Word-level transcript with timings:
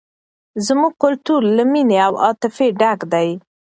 زموږ 0.67 0.93
کلتور 1.03 1.41
له 1.55 1.63
مینې 1.71 1.97
او 2.07 2.13
عاطفې 2.25 2.67
ډک 2.79 2.99
دی. 3.13 3.29